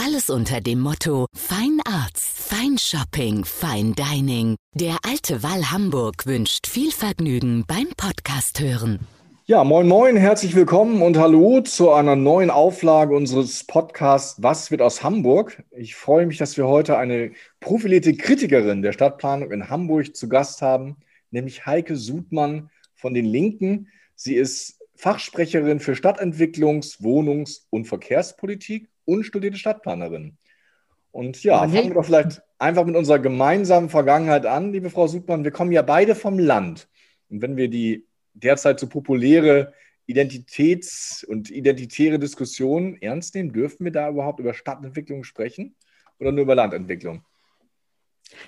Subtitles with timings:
[0.00, 4.54] Alles unter dem Motto Fine Arts, Fine Shopping, Fine Dining.
[4.72, 9.00] Der alte Wall Hamburg wünscht viel Vergnügen beim Podcast hören.
[9.46, 14.82] Ja, moin, moin, herzlich willkommen und hallo zu einer neuen Auflage unseres Podcasts Was wird
[14.82, 15.64] aus Hamburg?
[15.76, 20.62] Ich freue mich, dass wir heute eine profilierte Kritikerin der Stadtplanung in Hamburg zu Gast
[20.62, 20.96] haben,
[21.32, 23.88] nämlich Heike Sudmann von den Linken.
[24.14, 30.36] Sie ist Fachsprecherin für Stadtentwicklungs-, Wohnungs- und Verkehrspolitik und studierte Stadtplanerin.
[31.12, 35.44] Und ja, fangen wir doch vielleicht einfach mit unserer gemeinsamen Vergangenheit an, liebe Frau Sudmann.
[35.44, 36.88] Wir kommen ja beide vom Land.
[37.30, 39.72] Und wenn wir die derzeit so populäre
[40.06, 45.74] Identitäts- und identitäre Diskussion ernst nehmen, dürfen wir da überhaupt über Stadtentwicklung sprechen
[46.20, 47.22] oder nur über Landentwicklung?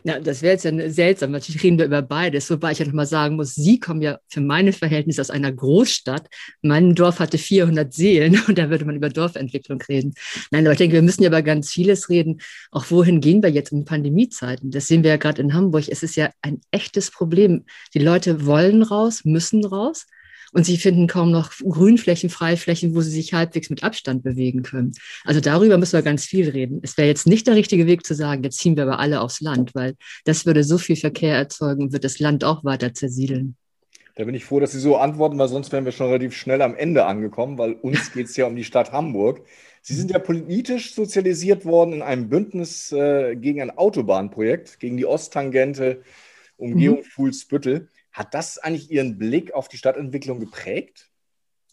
[0.04, 1.30] Na, das wäre jetzt ja seltsam.
[1.32, 4.40] Natürlich reden wir über beides, wobei ich ja nochmal sagen muss, Sie kommen ja für
[4.40, 6.28] meine Verhältnisse aus einer Großstadt.
[6.62, 10.14] Mein Dorf hatte 400 Seelen und da würde man über Dorfentwicklung reden.
[10.50, 12.40] Nein, aber ich denke, wir müssen ja über ganz vieles reden.
[12.70, 14.70] Auch wohin gehen wir jetzt in Pandemiezeiten?
[14.70, 15.84] Das sehen wir ja gerade in Hamburg.
[15.88, 17.64] Es ist ja ein echtes Problem.
[17.94, 20.06] Die Leute wollen raus, müssen raus
[20.52, 24.92] und sie finden kaum noch Grünflächen, Freiflächen, wo sie sich halbwegs mit Abstand bewegen können.
[25.24, 26.80] Also darüber müssen wir ganz viel reden.
[26.82, 29.40] Es wäre jetzt nicht der richtige Weg zu sagen, jetzt ziehen wir aber alle aufs
[29.40, 33.56] Land, weil das würde so viel Verkehr erzeugen und wird das Land auch weiter zersiedeln.
[34.16, 36.62] Da bin ich froh, dass Sie so antworten, weil sonst wären wir schon relativ schnell
[36.62, 39.42] am Ende angekommen, weil uns geht es ja um die Stadt Hamburg.
[39.82, 45.06] Sie sind ja politisch sozialisiert worden in einem Bündnis äh, gegen ein Autobahnprojekt, gegen die
[45.06, 46.02] Osttangente,
[46.58, 47.04] Umgehung mhm.
[47.04, 47.88] Fuhlsbüttel.
[48.12, 51.09] Hat das eigentlich Ihren Blick auf die Stadtentwicklung geprägt?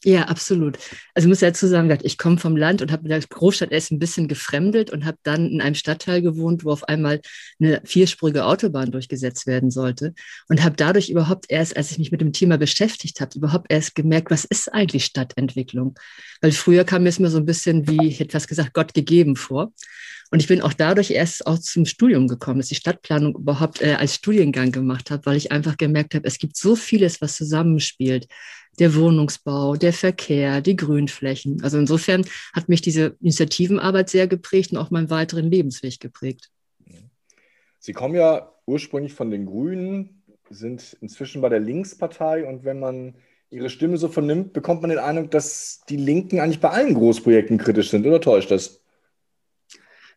[0.03, 0.77] Ja, absolut.
[1.15, 3.91] Also ich muss dazu sagen, ich komme vom Land und habe in der Großstadt erst
[3.91, 7.19] ein bisschen gefremdet und habe dann in einem Stadtteil gewohnt, wo auf einmal
[7.59, 10.13] eine vierspurige Autobahn durchgesetzt werden sollte
[10.49, 13.95] und habe dadurch überhaupt erst, als ich mich mit dem Thema beschäftigt habe, überhaupt erst
[13.95, 15.95] gemerkt, was ist eigentlich Stadtentwicklung?
[16.41, 18.93] Weil früher kam mir es mir so ein bisschen wie, ich hätte fast gesagt, Gott
[18.93, 19.71] gegeben vor.
[20.29, 23.93] Und ich bin auch dadurch erst auch zum Studium gekommen, dass ich Stadtplanung überhaupt äh,
[23.93, 28.27] als Studiengang gemacht habe, weil ich einfach gemerkt habe, es gibt so vieles, was zusammenspielt.
[28.79, 31.63] Der Wohnungsbau, der Verkehr, die Grünflächen.
[31.63, 36.51] Also insofern hat mich diese Initiativenarbeit sehr geprägt und auch meinen weiteren Lebensweg geprägt.
[37.79, 43.15] Sie kommen ja ursprünglich von den Grünen, sind inzwischen bei der Linkspartei und wenn man
[43.49, 47.57] Ihre Stimme so vernimmt, bekommt man den Eindruck, dass die Linken eigentlich bei allen Großprojekten
[47.57, 48.81] kritisch sind, oder täuscht das?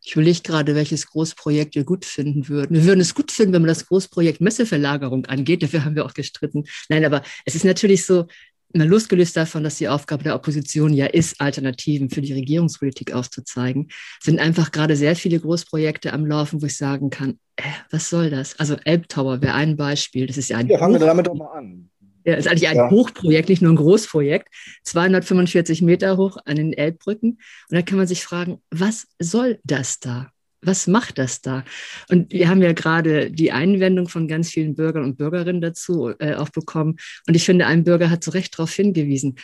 [0.03, 2.75] Ich überlege gerade, welches Großprojekt wir gut finden würden.
[2.75, 5.61] Wir würden es gut finden, wenn man das Großprojekt Messeverlagerung angeht.
[5.61, 6.65] Dafür haben wir auch gestritten.
[6.89, 8.25] Nein, aber es ist natürlich so,
[8.73, 13.89] mal losgelöst davon, dass die Aufgabe der Opposition ja ist, Alternativen für die Regierungspolitik aufzuzeigen,
[14.21, 18.29] sind einfach gerade sehr viele Großprojekte am Laufen, wo ich sagen kann, äh, was soll
[18.29, 18.59] das?
[18.59, 20.27] Also Elbtower wäre ein Beispiel.
[20.27, 20.67] Das ist ja ein.
[20.67, 21.89] Ja, fangen wir damit doch mal an.
[22.23, 22.89] Ja, ist eigentlich ein ja.
[22.89, 24.47] Hochprojekt, nicht nur ein Großprojekt,
[24.83, 27.31] 245 Meter hoch an den Elbbrücken.
[27.31, 30.31] Und da kann man sich fragen, was soll das da?
[30.61, 31.63] Was macht das da?
[32.09, 36.35] Und wir haben ja gerade die Einwendung von ganz vielen Bürgern und Bürgerinnen dazu äh,
[36.35, 36.97] auch bekommen.
[37.27, 39.35] Und ich finde, ein Bürger hat zu Recht darauf hingewiesen.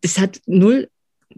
[0.00, 0.88] Es hat null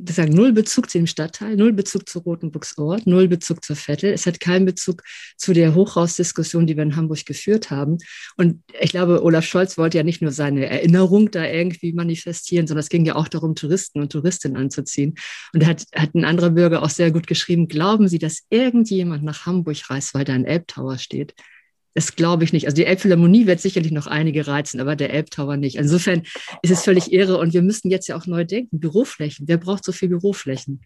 [0.09, 4.13] sagen, null Bezug zu dem Stadtteil, null Bezug zu Rotenburgsort, null Bezug zur Vettel.
[4.13, 5.03] Es hat keinen Bezug
[5.37, 7.99] zu der Hochhausdiskussion, die wir in Hamburg geführt haben.
[8.37, 12.81] Und ich glaube, Olaf Scholz wollte ja nicht nur seine Erinnerung da irgendwie manifestieren, sondern
[12.81, 15.15] es ging ja auch darum, Touristen und Touristinnen anzuziehen.
[15.53, 19.25] Und da hat, hat ein anderer Bürger auch sehr gut geschrieben, glauben Sie, dass irgendjemand
[19.25, 21.35] nach Hamburg reist, weil da ein Elbtower steht?
[21.95, 22.67] Das glaube ich nicht.
[22.67, 25.77] Also die Elbphilharmonie wird sicherlich noch einige reizen, aber der Elbtower nicht.
[25.77, 26.23] Insofern
[26.63, 28.81] ist es völlig irre und wir müssen jetzt ja auch neu denken.
[28.81, 29.47] Büroflächen.
[29.49, 30.81] Wer braucht so viel Büroflächen?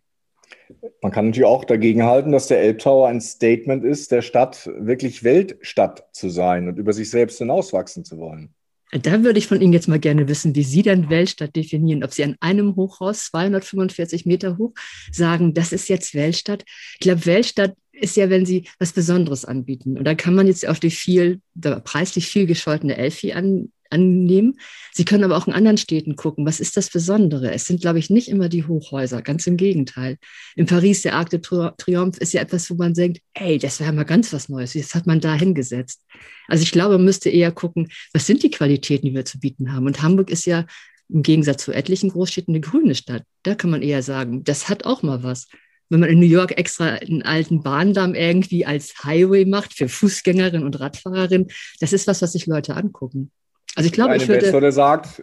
[1.03, 5.25] Man kann natürlich auch dagegen halten, dass der Elbtower ein Statement ist, der Stadt wirklich
[5.25, 8.55] Weltstadt zu sein und über sich selbst hinauswachsen zu wollen.
[8.91, 12.03] Da würde ich von Ihnen jetzt mal gerne wissen, wie Sie dann Weltstadt definieren.
[12.03, 14.73] Ob Sie an einem Hochhaus 245 Meter hoch
[15.13, 16.65] sagen, das ist jetzt Weltstadt.
[16.95, 19.99] Ich glaube, Weltstadt ist ja, wenn sie was Besonderes anbieten.
[19.99, 21.41] Und da kann man jetzt auch die viel,
[21.85, 24.59] preislich viel gescholtene Elfi an, annehmen.
[24.93, 27.53] Sie können aber auch in anderen Städten gucken, was ist das Besondere?
[27.53, 30.19] Es sind, glaube ich, nicht immer die Hochhäuser, ganz im Gegenteil.
[30.57, 33.93] In Paris, der Arc de Triomphe, ist ja etwas, wo man denkt, ey, das wäre
[33.93, 34.75] mal ganz was Neues.
[34.75, 36.03] Jetzt hat man da hingesetzt.
[36.49, 39.73] Also ich glaube, man müsste eher gucken, was sind die Qualitäten, die wir zu bieten
[39.73, 39.87] haben?
[39.87, 40.67] Und Hamburg ist ja
[41.09, 43.23] im Gegensatz zu etlichen Großstädten eine grüne Stadt.
[43.43, 45.49] Da kann man eher sagen, das hat auch mal was.
[45.91, 50.65] Wenn man in New York extra einen alten Bahndamm irgendwie als Highway macht für Fußgängerinnen
[50.65, 51.49] und Radfahrerinnen,
[51.81, 53.31] das ist was, was sich Leute angucken.
[53.75, 55.23] Also ich glaube, ein ich würde, Investor, der sagt,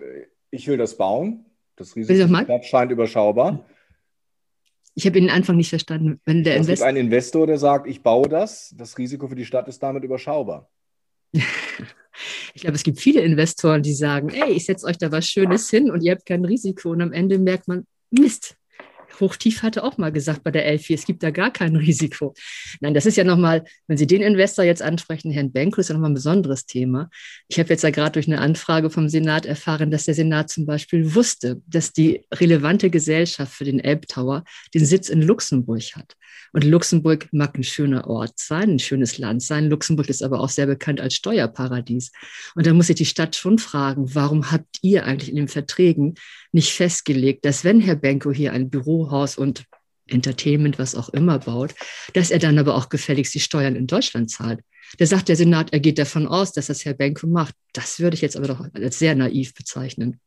[0.50, 1.46] ich will das bauen,
[1.76, 3.66] das Risiko scheint überschaubar.
[4.96, 6.22] Ich habe den Anfang nicht verstanden.
[6.24, 9.46] Wenn der es gibt einen Investor, der sagt, ich baue das, das Risiko für die
[9.46, 10.70] Stadt ist damit überschaubar.
[11.34, 15.70] ich glaube, es gibt viele Investoren, die sagen, ey, ich setze euch da was Schönes
[15.70, 16.92] hin und ihr habt kein Risiko.
[16.92, 18.56] Und am Ende merkt man, Mist,
[19.20, 22.34] Hochtief hatte auch mal gesagt bei der Elfi, es gibt da gar kein Risiko.
[22.82, 25.94] Nein, das ist ja nochmal, wenn Sie den Investor jetzt ansprechen, Herrn Benko, ist ja
[25.94, 27.10] nochmal ein besonderes Thema.
[27.48, 30.66] Ich habe jetzt ja gerade durch eine Anfrage vom Senat erfahren, dass der Senat zum
[30.66, 36.16] Beispiel wusste, dass die relevante Gesellschaft für den Elbtower den Sitz in Luxemburg hat.
[36.54, 39.70] Und Luxemburg mag ein schöner Ort sein, ein schönes Land sein.
[39.70, 42.12] Luxemburg ist aber auch sehr bekannt als Steuerparadies.
[42.56, 46.16] Und da muss sich die Stadt schon fragen, warum habt ihr eigentlich in den Verträgen
[46.56, 49.66] nicht festgelegt, dass wenn Herr Benko hier ein Bürohaus und
[50.08, 51.76] Entertainment, was auch immer baut,
[52.14, 54.62] dass er dann aber auch gefälligst die Steuern in Deutschland zahlt.
[54.98, 57.56] Da sagt der Senat, er geht davon aus, dass das Herr Benko macht.
[57.74, 60.20] Das würde ich jetzt aber doch als sehr naiv bezeichnen.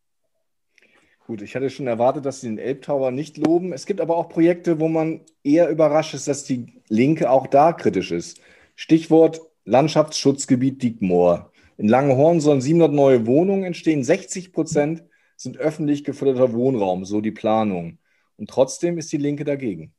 [1.27, 3.73] Gut, ich hatte schon erwartet, dass Sie den Elbtower nicht loben.
[3.73, 7.73] Es gibt aber auch Projekte, wo man eher überrascht ist, dass die Linke auch da
[7.73, 8.41] kritisch ist.
[8.75, 11.53] Stichwort Landschaftsschutzgebiet Diekmoor.
[11.77, 14.03] In Langenhorn sollen 700 neue Wohnungen entstehen.
[14.03, 15.05] 60 Prozent
[15.39, 17.99] sind öffentlich geförderter Wohnraum, so die Planung.
[18.37, 19.95] Und trotzdem ist die Linke dagegen.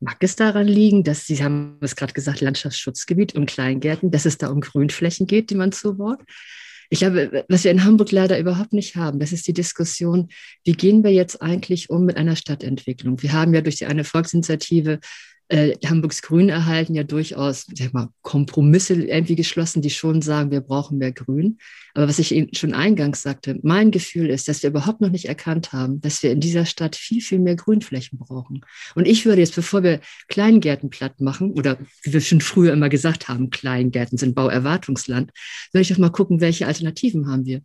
[0.00, 4.38] Mag es daran liegen, dass Sie haben es gerade gesagt, Landschaftsschutzgebiet und Kleingärten, dass es
[4.38, 6.20] da um Grünflächen geht, die man zubaut?
[6.90, 10.28] Ich glaube, was wir in Hamburg leider überhaupt nicht haben, das ist die Diskussion,
[10.64, 13.22] wie gehen wir jetzt eigentlich um mit einer Stadtentwicklung?
[13.22, 15.00] Wir haben ja durch eine Volksinitiative
[15.48, 20.60] äh, Hamburgs Grün erhalten ja durchaus sag mal, Kompromisse irgendwie geschlossen, die schon sagen, wir
[20.60, 21.58] brauchen mehr Grün.
[21.94, 25.26] Aber was ich Ihnen schon eingangs sagte, mein Gefühl ist, dass wir überhaupt noch nicht
[25.26, 28.64] erkannt haben, dass wir in dieser Stadt viel, viel mehr Grünflächen brauchen.
[28.94, 32.88] Und ich würde jetzt, bevor wir Kleingärten platt machen, oder wie wir schon früher immer
[32.88, 35.32] gesagt haben, Kleingärten sind Bauerwartungsland,
[35.72, 37.60] würde ich doch mal gucken, welche Alternativen haben wir.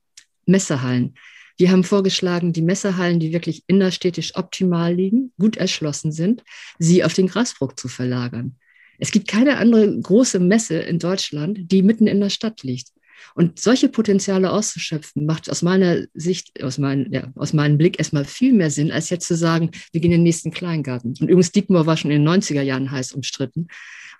[0.45, 1.15] Messehallen.
[1.57, 6.44] Wir haben vorgeschlagen, die Messehallen, die wirklich innerstädtisch optimal liegen, gut erschlossen sind,
[6.77, 8.56] sie auf den Grasbruch zu verlagern.
[9.00, 12.89] Es gibt keine andere große Messe in Deutschland, die mitten in der Stadt liegt.
[13.33, 18.25] Und solche Potenziale auszuschöpfen, macht aus meiner Sicht, aus, mein, ja, aus meinem Blick erstmal
[18.25, 21.15] viel mehr Sinn, als jetzt zu sagen, wir gehen in den nächsten Kleingarten.
[21.19, 23.68] Und übrigens, Diekmoor war schon in den 90er Jahren heiß umstritten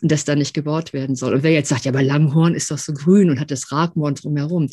[0.02, 1.34] und dass da nicht gebaut werden soll.
[1.34, 4.14] Und wer jetzt sagt, ja, aber Langhorn ist doch so grün und hat das Ragmoor
[4.14, 4.70] drumherum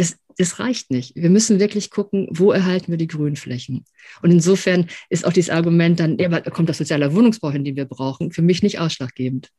[0.00, 1.14] das, das reicht nicht.
[1.14, 3.84] Wir müssen wirklich gucken, wo erhalten wir die Grünflächen.
[4.22, 7.84] Und insofern ist auch dieses Argument dann, ja, kommt das sozialer Wohnungsbau hin, den wir
[7.84, 9.50] brauchen, für mich nicht ausschlaggebend.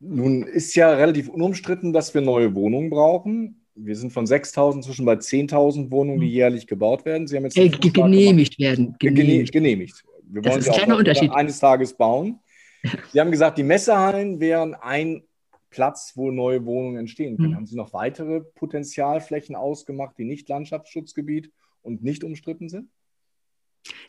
[0.00, 3.64] Nun ist ja relativ unumstritten, dass wir neue Wohnungen brauchen.
[3.74, 6.34] Wir sind von 6.000 zwischen bei 10.000 Wohnungen, die hm.
[6.34, 7.26] jährlich gebaut werden.
[7.26, 8.96] Sie haben jetzt hey, genehmigt werden.
[8.98, 9.52] Genehmigt.
[9.52, 10.04] genehmigt.
[10.24, 11.30] Wir wollen das ist ein Unterschied.
[11.32, 12.38] eines Tages bauen.
[13.12, 15.22] Sie haben gesagt, die Messehallen wären ein
[15.70, 17.50] Platz, wo neue Wohnungen entstehen können.
[17.50, 17.56] Mhm.
[17.56, 22.90] Haben Sie noch weitere Potenzialflächen ausgemacht, die nicht Landschaftsschutzgebiet und nicht umstritten sind?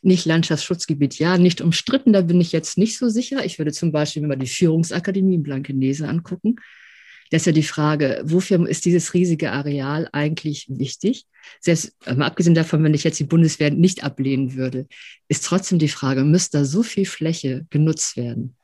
[0.02, 3.46] Nicht Landschaftsschutzgebiet, ja, nicht umstritten, da bin ich jetzt nicht so sicher.
[3.46, 6.56] Ich würde zum Beispiel mal die Führungsakademie in Blankenese angucken.
[7.32, 11.28] Das ist ja die Frage, wofür ist dieses riesige Areal eigentlich wichtig?
[11.62, 14.88] Selbst mal abgesehen davon, wenn ich jetzt die Bundeswehr nicht ablehnen würde,
[15.28, 18.56] ist trotzdem die Frage, müsste da so viel Fläche genutzt werden?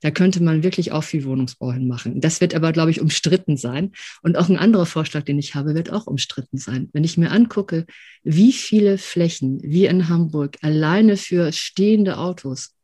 [0.00, 2.20] Da könnte man wirklich auch viel Wohnungsbau hinmachen.
[2.20, 3.92] Das wird aber, glaube ich, umstritten sein.
[4.22, 6.88] Und auch ein anderer Vorschlag, den ich habe, wird auch umstritten sein.
[6.92, 7.86] Wenn ich mir angucke,
[8.22, 12.74] wie viele Flächen wir in Hamburg alleine für stehende Autos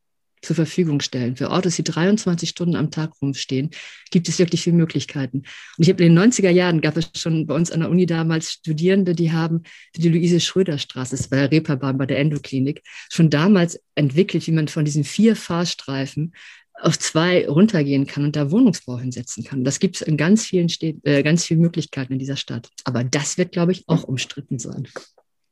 [0.47, 1.37] zur Verfügung stellen.
[1.37, 3.71] Für Autos, die 23 Stunden am Tag rumstehen,
[4.11, 5.39] gibt es wirklich viele Möglichkeiten.
[5.39, 8.07] Und ich habe in den 90er Jahren, gab es schon bei uns an der Uni
[8.07, 9.63] damals Studierende, die haben
[9.95, 14.69] für die Luise-Schröder-Straße, das war der Reeperbahn bei der Endoklinik, schon damals entwickelt, wie man
[14.69, 16.33] von diesen vier Fahrstreifen
[16.81, 19.65] auf zwei runtergehen kann und da Wohnungsbau hinsetzen kann.
[19.65, 22.71] Das gibt es in ganz vielen Städten, äh, ganz vielen Möglichkeiten in dieser Stadt.
[22.85, 24.87] Aber das wird, glaube ich, auch umstritten sein.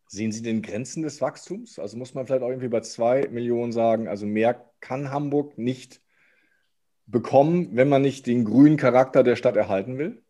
[0.09, 1.79] Sehen Sie den Grenzen des Wachstums?
[1.79, 6.01] Also muss man vielleicht auch irgendwie bei zwei Millionen sagen, also mehr kann Hamburg nicht
[7.07, 10.23] bekommen, wenn man nicht den grünen Charakter der Stadt erhalten will?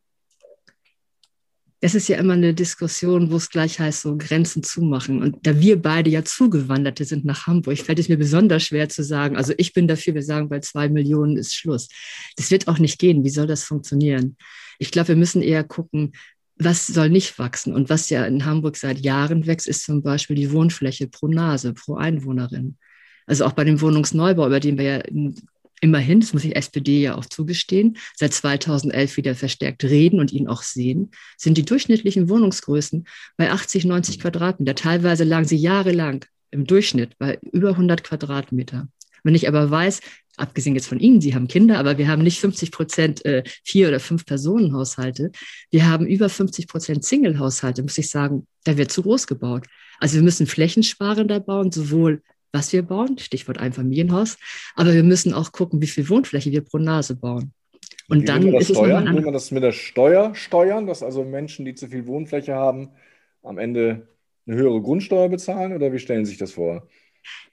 [1.81, 5.23] Das ist ja immer eine Diskussion, wo es gleich heißt, so Grenzen zumachen.
[5.23, 9.03] Und da wir beide ja Zugewanderte sind nach Hamburg, fällt es mir besonders schwer zu
[9.03, 11.89] sagen, also ich bin dafür, wir sagen, bei zwei Millionen ist Schluss.
[12.37, 13.25] Das wird auch nicht gehen.
[13.25, 14.37] Wie soll das funktionieren?
[14.79, 16.13] Ich glaube, wir müssen eher gucken,
[16.57, 17.75] was soll nicht wachsen?
[17.75, 21.75] Und was ja in Hamburg seit Jahren wächst, ist zum Beispiel die Wohnfläche pro Nase,
[21.75, 22.79] pro Einwohnerin.
[23.27, 25.03] Also auch bei dem Wohnungsneubau, über den wir ja
[25.81, 30.49] immerhin, das muss die SPD ja auch zugestehen, seit 2011 wieder verstärkt reden und ihn
[30.49, 34.75] auch sehen, sind die durchschnittlichen Wohnungsgrößen bei 80, 90 Quadratmeter.
[34.75, 38.89] Teilweise lagen sie jahrelang im Durchschnitt bei über 100 Quadratmeter.
[39.25, 40.01] Wenn ich aber weiß,
[40.37, 43.89] abgesehen jetzt von Ihnen, Sie haben Kinder, aber wir haben nicht 50 Prozent äh, vier
[43.89, 45.31] oder fünf Personen Haushalte.
[45.71, 49.67] Wir haben über 50 Prozent Single Haushalte, muss ich sagen, da wird zu groß gebaut.
[49.99, 52.23] Also wir müssen flächensparender bauen, sowohl
[52.55, 54.39] was wir bauen, Stichwort Einfamilienhaus,
[54.77, 57.53] aber wir müssen auch gucken, wie viel Wohnfläche wir pro Nase bauen.
[58.09, 59.07] Und wie dann ist steuern?
[59.09, 62.55] es Will man das mit der Steuer steuern, dass also Menschen, die zu viel Wohnfläche
[62.55, 62.91] haben,
[63.43, 64.09] am Ende
[64.47, 66.87] eine höhere Grundsteuer bezahlen oder wie stellen Sie sich das vor?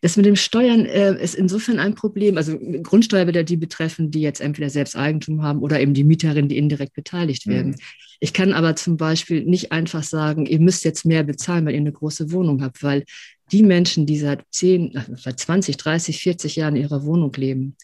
[0.01, 2.37] Das mit dem Steuern äh, ist insofern ein Problem.
[2.37, 6.03] Also Grundsteuer wird ja die betreffen, die jetzt entweder selbst Eigentum haben oder eben die
[6.03, 7.71] Mieterinnen, die indirekt beteiligt werden.
[7.71, 7.75] Mhm.
[8.19, 11.79] Ich kann aber zum Beispiel nicht einfach sagen, ihr müsst jetzt mehr bezahlen, weil ihr
[11.79, 13.03] eine große Wohnung habt, weil
[13.51, 17.75] die Menschen, die seit 10, seit 20, 30, 40 Jahren in ihrer Wohnung leben,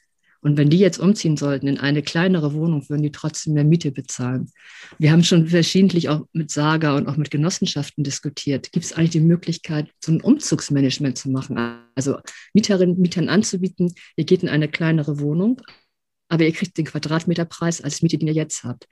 [0.41, 3.91] und wenn die jetzt umziehen sollten in eine kleinere Wohnung, würden die trotzdem mehr Miete
[3.91, 4.51] bezahlen.
[4.99, 8.71] Wir haben schon verschiedentlich auch mit Saga und auch mit Genossenschaften diskutiert.
[8.71, 11.57] Gibt es eigentlich die Möglichkeit, so ein Umzugsmanagement zu machen?
[11.95, 12.19] Also
[12.53, 15.61] Mieterinnen, Mietern anzubieten, ihr geht in eine kleinere Wohnung,
[16.29, 18.87] aber ihr kriegt den Quadratmeterpreis als Miete, den ihr jetzt habt.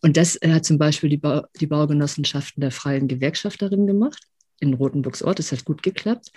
[0.00, 4.22] Und das hat zum Beispiel die, ba die Baugenossenschaften der freien Gewerkschafterinnen gemacht
[4.58, 5.38] in Rotenburgsort.
[5.38, 6.32] Das hat gut geklappt.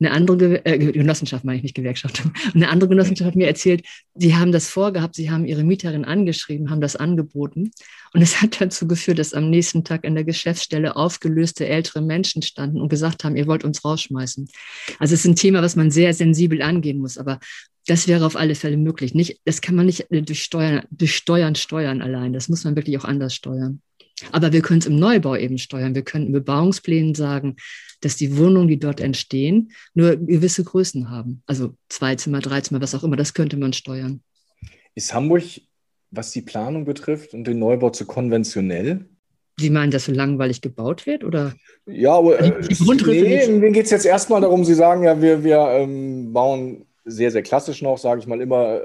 [0.00, 2.22] Eine andere äh, Genossenschaft, meine ich nicht Gewerkschaft,
[2.54, 6.70] eine andere Genossenschaft hat mir erzählt, sie haben das vorgehabt, sie haben ihre Mieterin angeschrieben,
[6.70, 7.72] haben das angeboten.
[8.14, 12.42] Und es hat dazu geführt, dass am nächsten Tag in der Geschäftsstelle aufgelöste ältere Menschen
[12.42, 14.48] standen und gesagt haben, ihr wollt uns rausschmeißen.
[14.98, 17.18] Also es ist ein Thema, was man sehr sensibel angehen muss.
[17.18, 17.40] Aber
[17.86, 19.14] das wäre auf alle Fälle möglich.
[19.14, 22.32] Nicht, das kann man nicht durch Steuern, durch Steuern steuern allein.
[22.32, 23.82] Das muss man wirklich auch anders steuern.
[24.32, 25.94] Aber wir können es im Neubau eben steuern.
[25.94, 27.56] Wir können in Bebauungsplänen sagen,
[28.00, 31.42] dass die Wohnungen, die dort entstehen, nur gewisse Größen haben.
[31.46, 33.16] Also zwei Zimmer, drei Zimmer, was auch immer.
[33.16, 34.20] Das könnte man steuern.
[34.94, 35.44] Ist Hamburg,
[36.10, 39.06] was die Planung betrifft und den Neubau zu konventionell?
[39.58, 41.24] Sie meinen, dass so langweilig gebaut wird?
[41.24, 41.54] Oder?
[41.86, 45.58] Ja, aber äh, nee, mir geht es jetzt erstmal darum, Sie sagen ja, wir, wir
[45.72, 48.82] ähm, bauen sehr, sehr klassisch noch, sage ich mal immer,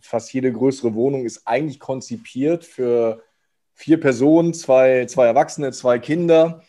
[0.00, 3.22] fast jede größere Wohnung ist eigentlich konzipiert für
[3.74, 6.62] vier Personen, zwei, zwei Erwachsene, zwei Kinder.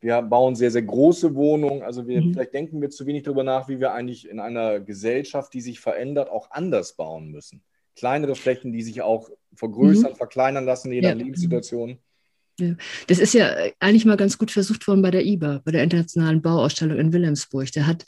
[0.00, 1.82] Wir bauen sehr, sehr große Wohnungen.
[1.82, 2.34] Also wir, mhm.
[2.34, 5.80] vielleicht denken wir zu wenig darüber nach, wie wir eigentlich in einer Gesellschaft, die sich
[5.80, 7.62] verändert, auch anders bauen müssen.
[7.96, 10.16] Kleinere Flächen, die sich auch vergrößern, mhm.
[10.16, 11.14] verkleinern lassen, je nach ja.
[11.14, 11.98] Lebenssituation.
[12.60, 12.74] Ja.
[13.08, 16.42] Das ist ja eigentlich mal ganz gut versucht worden bei der IBA, bei der Internationalen
[16.42, 17.72] Bauausstellung in Wilhelmsburg.
[17.72, 18.04] Da hat,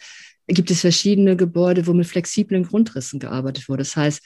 [0.46, 3.82] gibt es verschiedene Gebäude, wo mit flexiblen Grundrissen gearbeitet wurde.
[3.82, 4.22] Das heißt,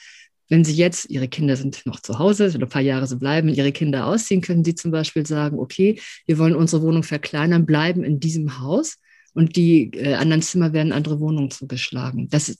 [0.51, 3.47] wenn Sie jetzt, Ihre Kinder sind noch zu Hause, oder ein paar Jahre so bleiben,
[3.47, 8.03] Ihre Kinder ausziehen, können Sie zum Beispiel sagen, okay, wir wollen unsere Wohnung verkleinern, bleiben
[8.03, 8.97] in diesem Haus
[9.33, 12.27] und die äh, anderen Zimmer werden andere Wohnungen zugeschlagen.
[12.29, 12.53] Das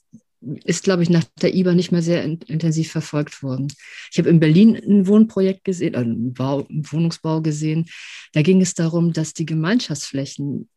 [0.64, 3.68] ist, glaube ich, nach der IBA nicht mehr sehr in, intensiv verfolgt worden.
[4.10, 7.90] Ich habe in Berlin ein Wohnprojekt gesehen, äh, einen, Bau, einen Wohnungsbau gesehen.
[8.32, 10.70] Da ging es darum, dass die Gemeinschaftsflächen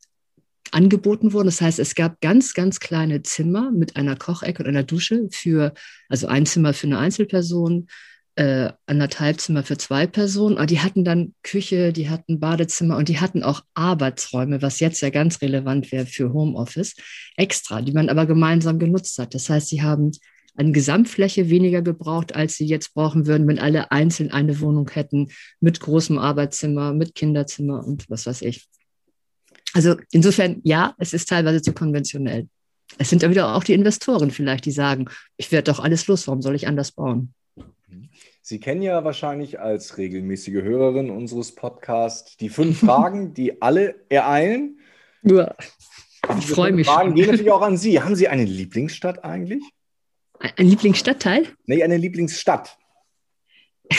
[0.72, 1.48] angeboten wurden.
[1.48, 5.74] Das heißt, es gab ganz, ganz kleine Zimmer mit einer Kochecke und einer Dusche für,
[6.10, 7.88] also ein Zimmer für eine Einzelperson,
[8.36, 10.58] äh, anderthalb Zimmer für zwei Personen.
[10.58, 15.02] Aber die hatten dann Küche, die hatten Badezimmer und die hatten auch Arbeitsräume, was jetzt
[15.02, 16.96] ja ganz relevant wäre für Homeoffice,
[17.38, 19.34] extra, die man aber gemeinsam genutzt hat.
[19.34, 20.12] Das heißt, sie haben
[20.58, 25.30] an Gesamtfläche weniger gebraucht, als sie jetzt brauchen würden, wenn alle einzeln eine Wohnung hätten,
[25.60, 28.68] mit großem Arbeitszimmer, mit Kinderzimmer und was weiß ich.
[29.76, 32.48] Also insofern, ja, es ist teilweise zu konventionell.
[32.98, 36.28] Es sind ja wieder auch die Investoren vielleicht, die sagen, ich werde doch alles los,
[36.28, 37.34] warum soll ich anders bauen?
[38.42, 44.80] Sie kennen ja wahrscheinlich als regelmäßige Hörerin unseres Podcasts die fünf Fragen, die alle ereilen.
[45.24, 45.54] Ja,
[46.40, 46.88] ich freue mich.
[46.88, 48.02] Fragen gehen natürlich auch an Sie.
[48.02, 49.64] Haben Sie eine Lieblingsstadt eigentlich?
[50.40, 51.48] Ein Lieblingsstadtteil?
[51.66, 52.78] Nee, eine Lieblingsstadt.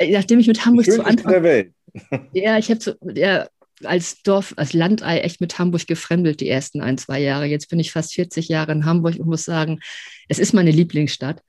[0.00, 1.30] Nachdem ich mit Hamburg zu Anfang...
[1.30, 1.72] der Welt.
[2.32, 3.46] Ja, ich habe so, ja,
[3.84, 7.46] als Dorf, als Landei echt mit Hamburg gefremdelt die ersten ein, zwei Jahre.
[7.46, 9.80] Jetzt bin ich fast 40 Jahre in Hamburg und muss sagen,
[10.28, 11.42] es ist meine Lieblingsstadt.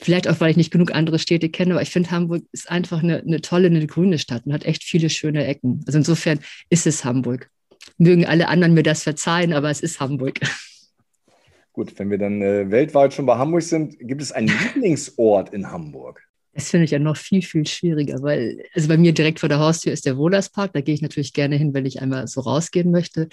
[0.00, 3.02] Vielleicht auch, weil ich nicht genug andere Städte kenne, aber ich finde, Hamburg ist einfach
[3.02, 5.82] eine, eine tolle, eine grüne Stadt und hat echt viele schöne Ecken.
[5.86, 6.40] Also insofern
[6.70, 7.50] ist es Hamburg.
[7.98, 10.40] Mögen alle anderen mir das verzeihen, aber es ist Hamburg.
[11.72, 15.70] Gut, wenn wir dann äh, weltweit schon bei Hamburg sind, gibt es einen Lieblingsort in
[15.70, 16.22] Hamburg?
[16.54, 19.58] Das finde ich ja noch viel, viel schwieriger, weil, also bei mir direkt vor der
[19.58, 20.74] Haustür ist der Wohlerspark.
[20.74, 23.28] Da gehe ich natürlich gerne hin, wenn ich einmal so rausgehen möchte.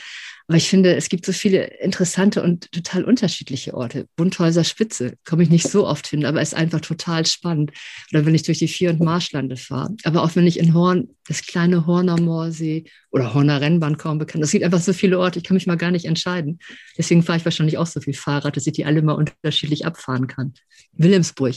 [0.47, 4.07] Aber ich finde, es gibt so viele interessante und total unterschiedliche Orte.
[4.15, 7.71] Bunthäuser Spitze komme ich nicht so oft hin, aber ist einfach total spannend.
[8.11, 9.95] Oder wenn ich durch die Vier- und Marschlande fahre.
[10.05, 14.43] Aber auch wenn ich in Horn, das kleine Horner Moorsee oder Horner Rennbahn kaum bekannt.
[14.43, 16.59] Es gibt einfach so viele Orte, ich kann mich mal gar nicht entscheiden.
[16.97, 20.27] Deswegen fahre ich wahrscheinlich auch so viel Fahrrad, dass ich die alle mal unterschiedlich abfahren
[20.27, 20.53] kann.
[20.93, 21.55] Wilhelmsburg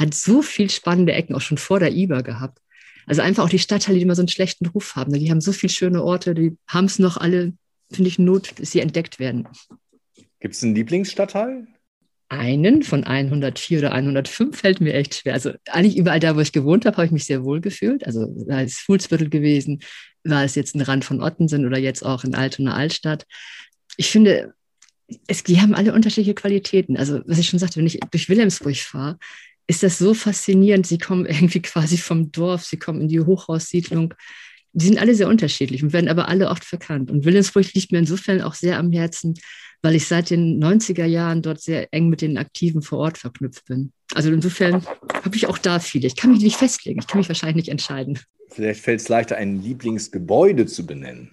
[0.00, 2.58] hat so viel spannende Ecken auch schon vor der IBA gehabt.
[3.06, 5.12] Also einfach auch die Stadtteile, die immer so einen schlechten Ruf haben.
[5.12, 7.52] Die haben so viele schöne Orte, die haben es noch alle,
[7.92, 9.46] finde ich, Not, dass sie entdeckt werden.
[10.40, 11.66] Gibt es einen Lieblingsstadtteil?
[12.28, 15.34] Einen von 104 oder 105 fällt mir echt schwer.
[15.34, 18.06] Also eigentlich überall da, wo ich gewohnt habe, habe ich mich sehr wohl gefühlt.
[18.06, 19.80] Also da ist Fuhlsviertel gewesen,
[20.22, 23.26] war es jetzt ein Rand von Ottensen oder jetzt auch in Altona Altstadt.
[23.96, 24.54] Ich finde,
[25.26, 26.96] es, die haben alle unterschiedliche Qualitäten.
[26.96, 29.18] Also was ich schon sagte, wenn ich durch Wilhelmsburg fahre,
[29.70, 30.84] ist das so faszinierend.
[30.86, 34.14] Sie kommen irgendwie quasi vom Dorf, sie kommen in die Hochhaussiedlung.
[34.72, 37.10] Die sind alle sehr unterschiedlich und werden aber alle oft verkannt.
[37.10, 39.34] Und Wilhelmsburg liegt mir insofern auch sehr am Herzen,
[39.82, 43.64] weil ich seit den 90er Jahren dort sehr eng mit den Aktiven vor Ort verknüpft
[43.66, 43.92] bin.
[44.12, 44.84] Also insofern
[45.24, 46.08] habe ich auch da viele.
[46.08, 48.18] Ich kann mich nicht festlegen, ich kann mich wahrscheinlich nicht entscheiden.
[48.48, 51.30] Vielleicht fällt es leichter, ein Lieblingsgebäude zu benennen.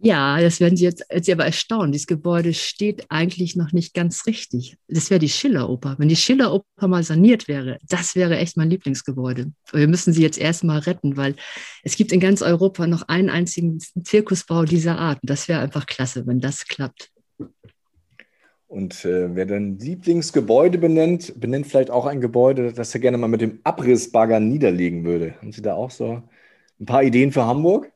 [0.00, 1.90] Ja, das werden Sie jetzt, jetzt aber erstaunen.
[1.90, 4.76] Dieses Gebäude steht eigentlich noch nicht ganz richtig.
[4.86, 5.96] Das wäre die Schilleroper.
[5.98, 9.52] Wenn die Schilleroper mal saniert wäre, das wäre echt mein Lieblingsgebäude.
[9.72, 11.34] Wir müssen sie jetzt erstmal retten, weil
[11.82, 15.18] es gibt in ganz Europa noch einen einzigen Zirkusbau dieser Art.
[15.22, 17.10] Das wäre einfach klasse, wenn das klappt.
[18.68, 23.28] Und äh, wer dann Lieblingsgebäude benennt, benennt vielleicht auch ein Gebäude, das er gerne mal
[23.28, 25.34] mit dem Abrissbagger niederlegen würde.
[25.40, 26.22] Haben Sie da auch so
[26.78, 27.90] ein paar Ideen für Hamburg?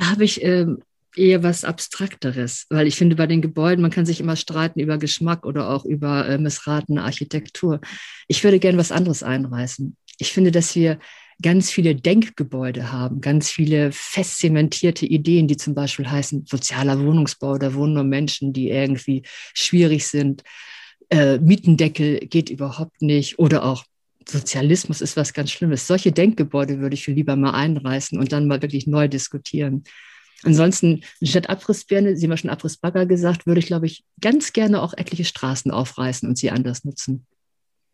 [0.00, 0.78] Da habe ich ähm,
[1.14, 4.96] eher was Abstrakteres, weil ich finde, bei den Gebäuden, man kann sich immer streiten über
[4.96, 7.82] Geschmack oder auch über äh, missratene Architektur.
[8.26, 9.94] Ich würde gerne was anderes einreißen.
[10.18, 10.98] Ich finde, dass wir
[11.42, 17.58] ganz viele Denkgebäude haben, ganz viele fest zementierte Ideen, die zum Beispiel heißen, sozialer Wohnungsbau,
[17.58, 20.44] da wohnen nur Menschen, die irgendwie schwierig sind.
[21.10, 23.84] Äh, Mietendeckel geht überhaupt nicht oder auch
[24.30, 25.86] Sozialismus ist was ganz Schlimmes.
[25.86, 29.84] Solche Denkgebäude würde ich lieber mal einreißen und dann mal wirklich neu diskutieren.
[30.42, 34.94] Ansonsten, statt Abrissbirne, Sie haben schon Abrissbagger gesagt, würde ich, glaube ich, ganz gerne auch
[34.94, 37.26] etliche Straßen aufreißen und sie anders nutzen.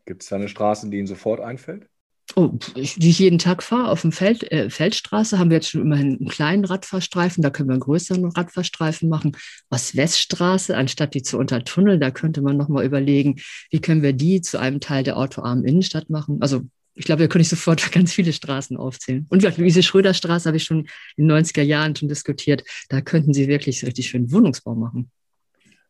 [0.05, 1.89] Gibt es da eine Straße, die Ihnen sofort einfällt?
[2.35, 5.83] Oh, die ich jeden Tag fahre, auf dem Feld, äh, Feldstraße haben wir jetzt schon
[5.83, 9.37] immerhin einen kleinen Radfahrstreifen, da können wir einen größeren Radfahrstreifen machen.
[9.71, 13.37] Ost-West-Straße, anstatt die zu untertunneln, da könnte man nochmal überlegen,
[13.71, 16.39] wie können wir die zu einem Teil der autoarmen Innenstadt machen.
[16.41, 16.63] Also
[16.97, 19.27] ich glaube, da könnte ich sofort ganz viele Straßen aufzählen.
[19.29, 22.65] Und wie Luise Schröder-Straße habe ich schon in den 90er Jahren schon diskutiert.
[22.89, 25.11] Da könnten Sie wirklich richtig schön Wohnungsbau machen.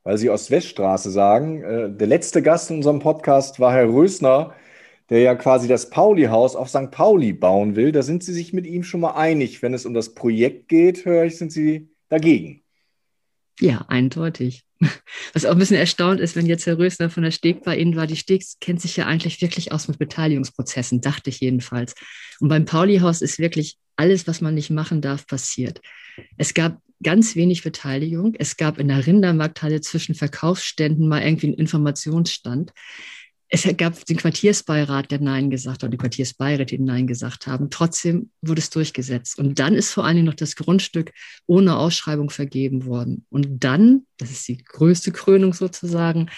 [0.04, 4.54] Weil Sie Ost-West-Straße sagen, äh, der letzte Gast in unserem Podcast war Herr Rösner,
[5.10, 6.90] der ja quasi das Pauli-Haus auf St.
[6.90, 7.92] Pauli bauen will.
[7.92, 9.62] Da sind Sie sich mit ihm schon mal einig.
[9.62, 12.62] Wenn es um das Projekt geht, höre ich, sind Sie dagegen.
[13.60, 14.64] Ja, eindeutig.
[15.32, 17.96] Was auch ein bisschen erstaunt ist, wenn jetzt Herr Rösner von der Steg bei Ihnen
[17.96, 18.06] war.
[18.06, 21.94] Die Steg kennt sich ja eigentlich wirklich aus mit Beteiligungsprozessen, dachte ich jedenfalls.
[22.40, 25.80] Und beim Pauli-Haus ist wirklich alles, was man nicht machen darf, passiert.
[26.36, 28.34] Es gab ganz wenig Beteiligung.
[28.38, 32.72] Es gab in der Rindermarkthalle zwischen Verkaufsständen mal irgendwie einen Informationsstand
[33.48, 37.70] es gab den Quartiersbeirat, der Nein gesagt hat, oder die Quartiersbeiräte, die Nein gesagt haben.
[37.70, 39.38] Trotzdem wurde es durchgesetzt.
[39.38, 41.12] Und dann ist vor allen Dingen noch das Grundstück
[41.46, 43.24] ohne Ausschreibung vergeben worden.
[43.30, 46.28] Und dann, das ist die größte Krönung sozusagen,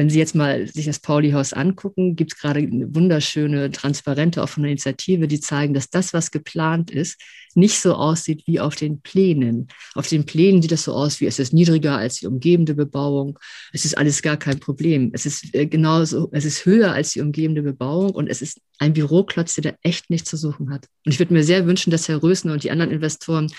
[0.00, 4.48] wenn Sie jetzt mal sich das Pauli-Haus angucken, gibt es gerade eine wunderschöne Transparente auch
[4.48, 7.20] von der Initiative, die zeigen, dass das, was geplant ist,
[7.54, 9.68] nicht so aussieht wie auf den Plänen.
[9.94, 13.38] Auf den Plänen sieht das so aus, wie es ist niedriger als die umgebende Bebauung.
[13.74, 15.10] Es ist alles gar kein Problem.
[15.12, 18.94] Es ist äh, genauso, es ist höher als die umgebende Bebauung und es ist ein
[18.94, 20.86] Büroklotz, der da echt nichts zu suchen hat.
[21.04, 23.52] Und ich würde mir sehr wünschen, dass Herr Rösner und die anderen Investoren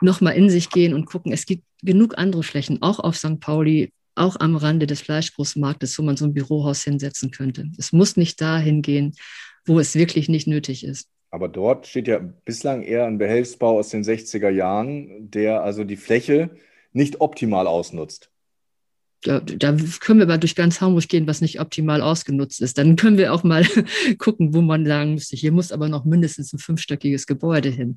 [0.00, 3.40] nochmal in sich gehen und gucken, es gibt genug andere Flächen, auch auf St.
[3.40, 7.66] Pauli, auch am Rande des Fleischgroßmarktes, wo man so ein Bürohaus hinsetzen könnte.
[7.78, 9.14] Es muss nicht dahin gehen,
[9.66, 11.08] wo es wirklich nicht nötig ist.
[11.30, 15.96] Aber dort steht ja bislang eher ein Behelfsbau aus den 60er Jahren, der also die
[15.96, 16.50] Fläche
[16.92, 18.31] nicht optimal ausnutzt.
[19.24, 22.76] Ja, da können wir mal durch ganz Hamburg gehen, was nicht optimal ausgenutzt ist.
[22.76, 23.64] Dann können wir auch mal
[24.18, 27.96] gucken, wo man sagen müsste, hier muss aber noch mindestens ein fünfstöckiges Gebäude hin.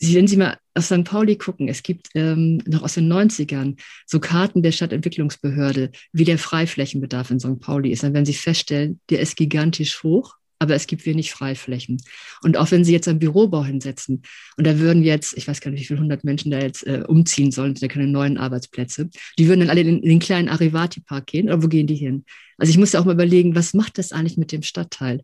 [0.00, 1.04] Wenn Sie mal auf St.
[1.04, 6.38] Pauli gucken, es gibt ähm, noch aus den 90ern so Karten der Stadtentwicklungsbehörde, wie der
[6.38, 7.60] Freiflächenbedarf in St.
[7.60, 8.02] Pauli ist.
[8.02, 12.02] Dann werden Sie feststellen, der ist gigantisch hoch aber es gibt wenig Freiflächen.
[12.42, 14.22] Und auch wenn Sie jetzt einen Bürobau hinsetzen
[14.56, 17.04] und da würden jetzt, ich weiß gar nicht, wie viele hundert Menschen da jetzt äh,
[17.06, 21.26] umziehen sollen, da keine neuen Arbeitsplätze, die würden dann alle in, in den kleinen Arivati-Park
[21.26, 22.24] gehen, oder wo gehen die hin?
[22.56, 25.22] Also ich musste auch mal überlegen, was macht das eigentlich mit dem Stadtteil?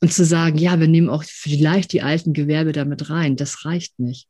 [0.00, 3.98] Und zu sagen, ja, wir nehmen auch vielleicht die alten Gewerbe damit rein, das reicht
[3.98, 4.28] nicht.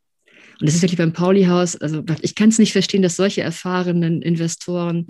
[0.59, 4.21] Und das ist wirklich beim Pauli-Haus, also ich kann es nicht verstehen, dass solche erfahrenen
[4.21, 5.07] Investoren,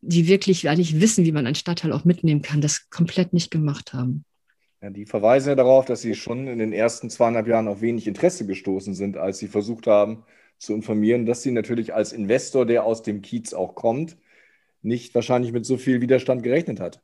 [0.00, 3.92] die wirklich eigentlich wissen, wie man einen Stadtteil auch mitnehmen kann, das komplett nicht gemacht
[3.92, 4.24] haben.
[4.82, 8.08] Ja, die verweisen ja darauf, dass sie schon in den ersten zweieinhalb Jahren auf wenig
[8.08, 10.24] Interesse gestoßen sind, als sie versucht haben
[10.58, 14.16] zu informieren, dass sie natürlich als Investor, der aus dem Kiez auch kommt,
[14.82, 17.00] nicht wahrscheinlich mit so viel Widerstand gerechnet hat.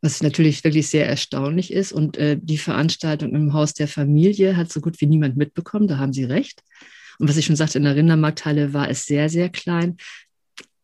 [0.00, 1.92] Was natürlich wirklich sehr erstaunlich ist.
[1.92, 5.98] Und äh, die Veranstaltung im Haus der Familie hat so gut wie niemand mitbekommen, da
[5.98, 6.62] haben Sie recht.
[7.18, 9.96] Und was ich schon sagte, in der Rindermarkthalle war es sehr, sehr klein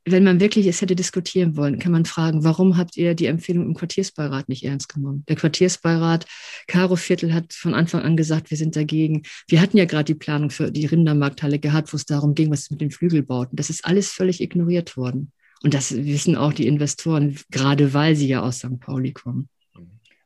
[0.04, 3.66] wenn man wirklich es hätte diskutieren wollen, kann man fragen, warum habt ihr die Empfehlung
[3.66, 5.24] im Quartiersbeirat nicht ernst genommen?
[5.28, 6.26] Der Quartiersbeirat,
[6.66, 9.22] Caro Viertel hat von Anfang an gesagt, wir sind dagegen.
[9.48, 12.70] Wir hatten ja gerade die Planung für die Rindermarkthalle gehabt, wo es darum ging, was
[12.70, 13.56] mit den Flügelbauten.
[13.56, 15.32] Das ist alles völlig ignoriert worden.
[15.62, 18.80] Und das wissen auch die Investoren, gerade weil sie ja aus St.
[18.80, 19.48] Pauli kommen.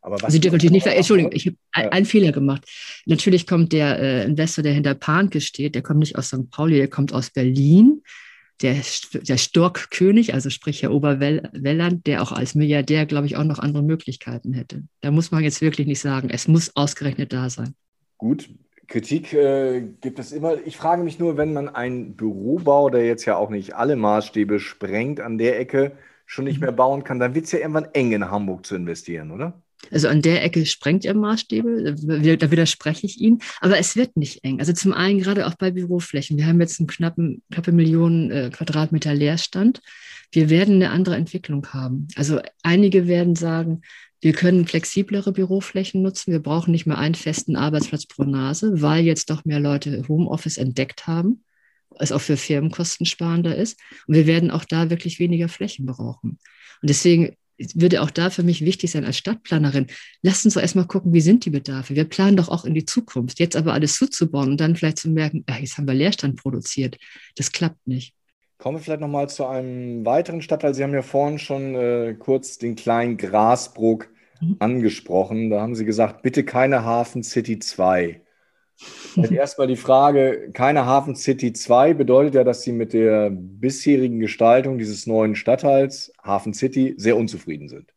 [0.01, 1.89] Aber was also natürlich nicht, Entschuldigung, ich habe ja.
[1.91, 2.62] einen Fehler gemacht.
[3.07, 6.49] Natürlich kommt der äh, Investor, der hinter Panke steht, der kommt nicht aus St.
[6.51, 8.03] Pauli, der kommt aus Berlin
[8.62, 8.77] der,
[9.12, 13.83] der Storkkönig, also sprich Herr Oberwelland, der auch als Milliardär, glaube ich, auch noch andere
[13.83, 14.85] Möglichkeiten hätte.
[15.01, 17.75] Da muss man jetzt wirklich nicht sagen, es muss ausgerechnet da sein.
[18.19, 18.49] Gut,
[18.88, 20.57] Kritik äh, gibt es immer.
[20.64, 24.61] Ich frage mich nur, wenn man einen Bürobau, der jetzt ja auch nicht alle Maßstäbe
[24.61, 25.92] sprengt, an der Ecke
[26.25, 26.66] schon nicht mhm.
[26.66, 29.62] mehr bauen kann, dann wird es ja irgendwann eng in Hamburg zu investieren, oder?
[29.91, 31.95] Also an der Ecke sprengt er Maßstäbe,
[32.39, 34.59] da widerspreche ich Ihnen, aber es wird nicht eng.
[34.59, 36.37] Also zum einen gerade auch bei Büroflächen.
[36.37, 39.81] Wir haben jetzt einen knappen, knappe Millionen äh, Quadratmeter Leerstand.
[40.33, 42.09] Wir werden eine andere Entwicklung haben.
[42.17, 43.83] Also einige werden sagen,
[44.21, 46.33] wir können flexiblere Büroflächen nutzen.
[46.33, 50.57] Wir brauchen nicht mehr einen festen Arbeitsplatz pro Nase, weil jetzt doch mehr Leute Homeoffice
[50.57, 51.45] entdeckt haben,
[51.99, 53.79] es auch für Firmen kostensparender ist.
[54.07, 56.39] Und wir werden auch da wirklich weniger Flächen brauchen.
[56.83, 57.37] Und deswegen
[57.75, 59.87] würde auch da für mich wichtig sein als Stadtplanerin.
[60.23, 61.95] Lasst uns doch erstmal gucken, wie sind die Bedarfe.
[61.95, 63.38] Wir planen doch auch in die Zukunft.
[63.38, 66.99] Jetzt aber alles zuzubauen und dann vielleicht zu merken, ach, jetzt haben wir Leerstand produziert.
[67.37, 68.14] Das klappt nicht.
[68.59, 70.75] Kommen wir vielleicht nochmal zu einem weiteren Stadtteil.
[70.75, 74.09] Sie haben ja vorhin schon äh, kurz den kleinen Grasbruck
[74.40, 74.57] mhm.
[74.59, 75.51] angesprochen.
[75.51, 78.21] Da haben Sie gesagt, bitte keine Hafen City 2.
[79.31, 84.79] Erstmal die Frage, keine Hafen City 2 bedeutet ja, dass Sie mit der bisherigen Gestaltung
[84.79, 87.93] dieses neuen Stadtteils Hafen City sehr unzufrieden sind.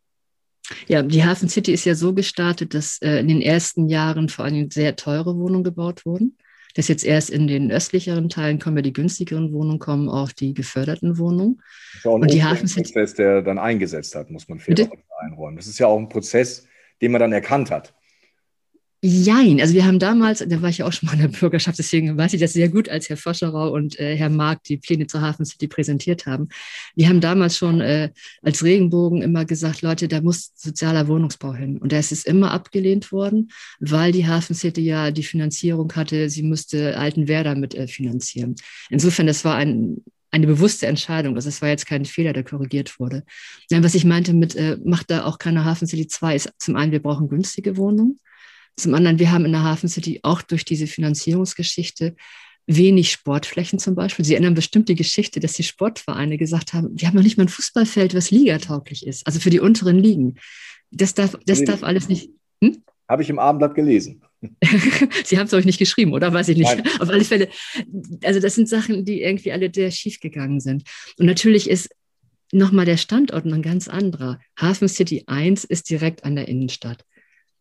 [0.88, 4.46] Ja, die Hafen City ist ja so gestartet, dass äh, in den ersten Jahren vor
[4.46, 6.38] allem sehr teure Wohnungen gebaut wurden.
[6.76, 10.54] Dass jetzt erst in den östlicheren Teilen kommen ja die günstigeren Wohnungen, kommen auch die
[10.54, 11.58] geförderten Wohnungen.
[11.58, 14.60] Das ist ja auch ein Und die Hafen Prozess, der dann eingesetzt hat, muss man
[14.60, 14.76] fair
[15.20, 15.58] einräumen.
[15.58, 16.68] Das ist ja auch ein Prozess,
[17.02, 17.96] den man dann erkannt hat.
[19.01, 21.79] Jein, also wir haben damals, da war ich ja auch schon mal in der Bürgerschaft,
[21.79, 25.07] deswegen weiß ich das sehr gut, als Herr Foscherau und äh, Herr Mark die Pläne
[25.07, 26.49] zur Hafen City präsentiert haben.
[26.95, 28.09] Wir haben damals schon äh,
[28.41, 31.77] als Regenbogen immer gesagt, Leute, da muss sozialer Wohnungsbau hin.
[31.77, 36.43] Und das ist immer abgelehnt worden, weil die Hafen City ja die Finanzierung hatte, sie
[36.43, 38.55] musste Altenwerder mit äh, finanzieren.
[38.89, 41.35] Insofern, das war ein, eine bewusste Entscheidung.
[41.35, 43.23] Also es war jetzt kein Fehler, der korrigiert wurde.
[43.69, 46.75] Nein, was ich meinte mit, äh, macht da auch keine Hafen City 2, ist zum
[46.75, 48.19] einen, wir brauchen günstige Wohnungen.
[48.75, 52.15] Zum anderen, wir haben in der Hafen City auch durch diese Finanzierungsgeschichte
[52.67, 54.23] wenig Sportflächen zum Beispiel.
[54.23, 57.45] Sie erinnern bestimmt die Geschichte, dass die Sportvereine gesagt haben, wir haben noch nicht mal
[57.45, 60.36] ein Fußballfeld, was ligatauglich ist, also für die unteren Ligen.
[60.91, 62.29] Das darf, das darf alles nicht.
[62.63, 62.84] Hm?
[63.08, 64.21] Habe ich im Abendblatt gelesen.
[65.25, 66.32] Sie haben es euch nicht geschrieben, oder?
[66.32, 66.69] Weiß ich nicht.
[66.69, 66.88] Nein.
[66.99, 67.49] Auf alle Fälle.
[68.23, 70.84] Also, das sind Sachen, die irgendwie alle sehr schief gegangen sind.
[71.17, 71.89] Und natürlich ist
[72.51, 74.39] nochmal der Standort ein ganz anderer.
[74.60, 77.03] Hafen City 1 ist direkt an der Innenstadt.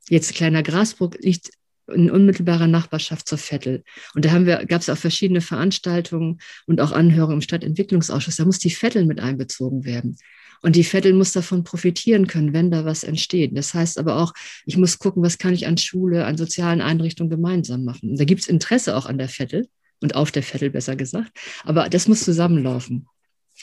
[0.08, 1.50] Jetzt kleiner Grasbruck liegt
[1.92, 3.82] in unmittelbarer Nachbarschaft zur Vettel.
[4.14, 8.36] Und da gab es auch verschiedene Veranstaltungen und auch Anhörungen im Stadtentwicklungsausschuss.
[8.36, 10.16] Da muss die Vettel mit einbezogen werden.
[10.60, 13.56] Und die Vettel muss davon profitieren können, wenn da was entsteht.
[13.56, 14.34] Das heißt aber auch,
[14.66, 18.16] ich muss gucken, was kann ich an Schule, an sozialen Einrichtungen gemeinsam machen.
[18.16, 19.68] Da gibt es Interesse auch an der Vettel
[20.00, 21.30] und auf der Vettel besser gesagt.
[21.64, 23.06] Aber das muss zusammenlaufen.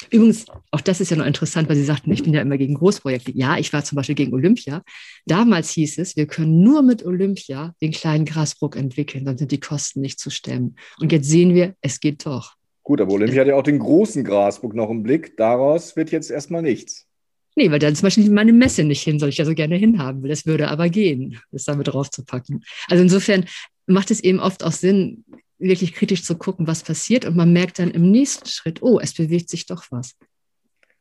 [0.10, 2.75] Übrigens, auch das ist ja noch interessant, weil Sie sagten, ich bin ja immer gegen
[2.75, 3.31] Großprojekte.
[3.31, 4.84] Ja, ich war zum Beispiel gegen Olympia.
[5.25, 9.60] Damals hieß es, wir können nur mit Olympia den kleinen Grasbruck entwickeln, dann sind die
[9.60, 10.75] Kosten nicht zu stemmen.
[10.99, 12.55] Und jetzt sehen wir, es geht doch.
[12.84, 15.38] Gut, aber Olympia hat ja auch den großen Grasbruck noch im Blick.
[15.38, 17.08] Daraus wird jetzt erstmal nichts.
[17.55, 20.21] Nee, weil da zum Beispiel meine Messe nicht hin soll ich ja so gerne hinhaben
[20.21, 20.29] will.
[20.29, 22.63] Das würde aber gehen, das damit draufzupacken.
[22.89, 23.45] Also insofern
[23.88, 25.23] macht es eben oft auch Sinn,
[25.58, 27.26] wirklich kritisch zu gucken, was passiert.
[27.26, 30.15] Und man merkt dann im nächsten Schritt, oh, es bewegt sich doch was.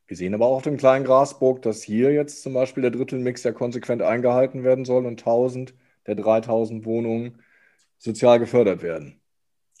[0.07, 3.43] Wir sehen aber auch auf dem kleinen Grasburg, dass hier jetzt zum Beispiel der Drittelmix
[3.43, 5.73] ja konsequent eingehalten werden soll und 1000
[6.05, 7.41] der 3000 Wohnungen
[7.97, 9.19] sozial gefördert werden.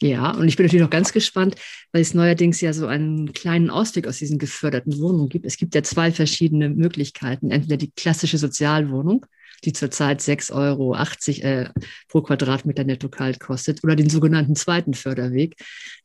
[0.01, 1.55] Ja, und ich bin natürlich noch ganz gespannt,
[1.93, 5.45] weil es neuerdings ja so einen kleinen Ausstieg aus diesen geförderten Wohnungen gibt.
[5.45, 7.49] Es gibt ja zwei verschiedene Möglichkeiten.
[7.49, 9.25] Entweder die klassische Sozialwohnung,
[9.65, 11.69] die zurzeit 6,80 Euro äh,
[12.07, 15.55] pro Quadratmeter netto kalt kostet, oder den sogenannten zweiten Förderweg,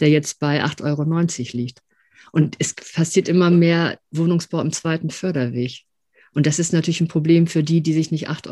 [0.01, 1.81] der jetzt bei 8,90 Euro liegt.
[2.33, 5.83] Und es passiert immer mehr Wohnungsbau im zweiten Förderweg.
[6.33, 8.51] Und das ist natürlich ein Problem für die, die sich nicht 8,90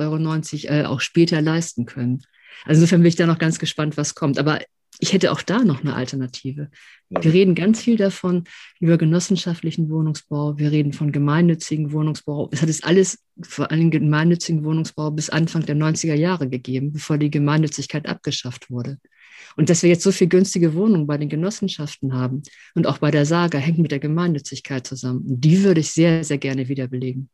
[0.68, 2.22] Euro äh, auch später leisten können.
[2.64, 4.38] Also insofern bin ich da noch ganz gespannt, was kommt.
[4.38, 4.60] Aber
[5.00, 6.70] ich hätte auch da noch eine Alternative.
[7.08, 8.44] Wir reden ganz viel davon
[8.80, 10.58] über genossenschaftlichen Wohnungsbau.
[10.58, 12.48] Wir reden von gemeinnützigen Wohnungsbau.
[12.52, 17.16] Es hat es alles vor allem gemeinnützigen Wohnungsbau bis Anfang der 90er Jahre gegeben, bevor
[17.16, 18.98] die Gemeinnützigkeit abgeschafft wurde.
[19.56, 22.42] Und dass wir jetzt so viel günstige Wohnungen bei den Genossenschaften haben
[22.74, 25.24] und auch bei der Saga, hängt mit der Gemeinnützigkeit zusammen.
[25.28, 27.30] Und die würde ich sehr, sehr gerne wiederbelegen.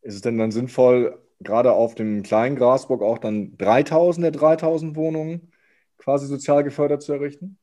[0.00, 4.96] Ist es denn dann sinnvoll, gerade auf dem kleinen Grasburg auch dann 3000 der 3000
[4.96, 5.52] Wohnungen
[5.98, 7.58] quasi sozial gefördert zu errichten?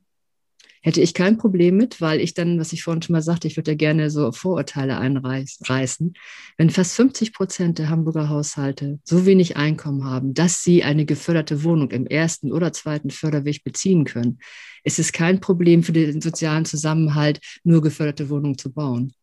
[0.86, 3.58] Hätte ich kein Problem mit, weil ich dann, was ich vorhin schon mal sagte, ich
[3.58, 6.14] würde ja gerne so Vorurteile einreißen.
[6.58, 11.64] Wenn fast 50 Prozent der Hamburger Haushalte so wenig Einkommen haben, dass sie eine geförderte
[11.64, 14.38] Wohnung im ersten oder zweiten Förderweg beziehen können,
[14.84, 19.14] ist es kein Problem für den sozialen Zusammenhalt, nur geförderte Wohnungen zu bauen.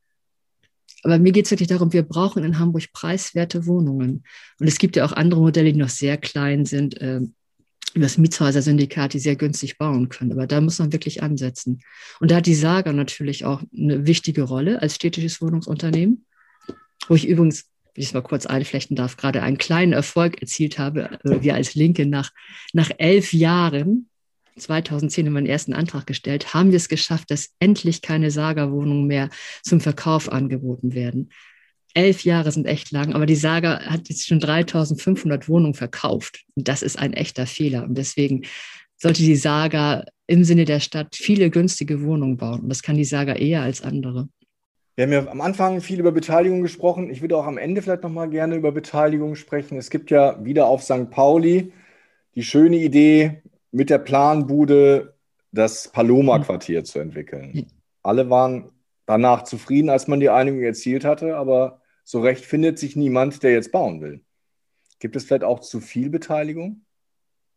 [1.04, 4.24] Aber mir geht es wirklich darum, wir brauchen in Hamburg preiswerte Wohnungen.
[4.58, 7.20] Und es gibt ja auch andere Modelle, die noch sehr klein sind, äh,
[7.94, 10.32] über das Mietshäuser-Syndikat, die sehr günstig bauen können.
[10.32, 11.80] Aber da muss man wirklich ansetzen.
[12.20, 16.24] Und da hat die Saga natürlich auch eine wichtige Rolle als städtisches Wohnungsunternehmen,
[17.08, 20.78] wo ich übrigens, wenn ich es mal kurz einflechten darf, gerade einen kleinen Erfolg erzielt
[20.78, 21.18] habe.
[21.22, 22.30] Also wir als Linke nach,
[22.72, 24.08] nach elf Jahren
[24.56, 29.06] 2010 haben wir den ersten Antrag gestellt, haben wir es geschafft, dass endlich keine Saga-Wohnungen
[29.06, 29.30] mehr
[29.62, 31.30] zum Verkauf angeboten werden.
[31.94, 36.44] Elf Jahre sind echt lang, aber die Saga hat jetzt schon 3500 Wohnungen verkauft.
[36.54, 37.84] Und das ist ein echter Fehler.
[37.84, 38.42] Und deswegen
[38.96, 42.60] sollte die Saga im Sinne der Stadt viele günstige Wohnungen bauen.
[42.60, 44.28] Und das kann die Saga eher als andere.
[44.94, 47.10] Wir haben ja am Anfang viel über Beteiligung gesprochen.
[47.10, 49.78] Ich würde auch am Ende vielleicht nochmal gerne über Beteiligung sprechen.
[49.78, 51.10] Es gibt ja wieder auf St.
[51.10, 51.72] Pauli
[52.34, 55.14] die schöne Idee, mit der Planbude
[55.50, 57.66] das Paloma-Quartier zu entwickeln.
[58.02, 58.70] Alle waren
[59.06, 63.52] danach zufrieden, als man die Einigung erzielt hatte, aber so recht findet sich niemand, der
[63.52, 64.24] jetzt bauen will.
[64.98, 66.84] Gibt es vielleicht auch zu viel Beteiligung?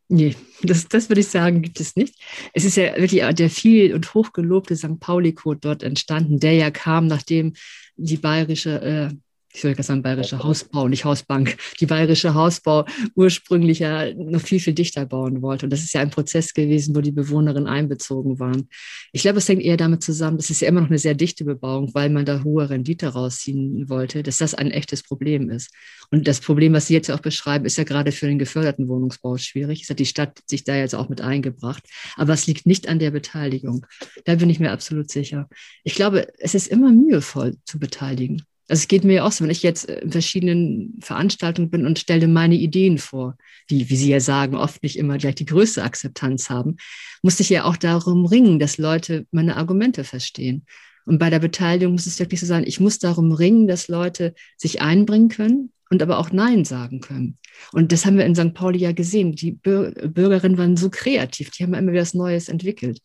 [0.08, 2.21] Nee, das, das würde ich sagen, gibt es nicht.
[2.53, 4.99] Es ist ja wirklich der viel und hochgelobte St.
[4.99, 7.53] Pauli-Code dort entstanden, der ja kam, nachdem
[7.95, 9.15] die bayerische äh,
[9.56, 14.74] ich soll sagen, Bayerische Hausbau, nicht Hausbank, die Bayerische Hausbau ursprünglich ja noch viel, viel
[14.74, 15.65] dichter bauen wollte.
[15.65, 18.70] Und das ist ja ein Prozess gewesen, wo die Bewohnerinnen einbezogen waren.
[19.12, 21.46] Ich glaube, es hängt eher damit zusammen, das ist ja immer noch eine sehr dichte
[21.46, 25.72] Bebauung, weil man da hohe Rendite rausziehen wollte, dass das ein echtes Problem ist.
[26.12, 29.38] Und das Problem, was Sie jetzt auch beschreiben, ist ja gerade für den geförderten Wohnungsbau
[29.38, 29.84] schwierig.
[29.84, 31.84] Es hat die Stadt sich da jetzt auch mit eingebracht.
[32.15, 33.86] Aber es liegt nicht an der Beteiligung.
[34.26, 35.50] Da bin ich mir absolut sicher.
[35.84, 38.44] Ich glaube, es ist immer mühevoll zu beteiligen.
[38.67, 41.99] Also es geht mir ja auch so, wenn ich jetzt in verschiedenen Veranstaltungen bin und
[41.99, 43.38] stelle meine Ideen vor,
[43.69, 46.78] die, wie Sie ja sagen, oft nicht immer gleich die größte Akzeptanz haben,
[47.21, 50.65] musste ich ja auch darum ringen, dass Leute meine Argumente verstehen.
[51.06, 54.34] Und bei der Beteiligung muss es wirklich so sein, ich muss darum ringen, dass Leute
[54.58, 57.38] sich einbringen können und aber auch Nein sagen können.
[57.71, 58.54] Und das haben wir in St.
[58.56, 59.34] Pauli ja gesehen.
[59.34, 62.99] Die Bürgerinnen waren so kreativ, die haben immer wieder was Neues entwickelt.